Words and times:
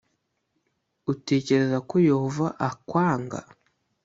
Utekereza 1.13 1.77
ko 1.89 1.95
Yehova 2.07 2.45
akwanga? 2.69 3.39